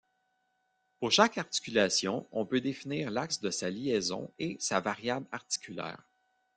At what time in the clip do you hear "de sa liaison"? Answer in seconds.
3.39-4.31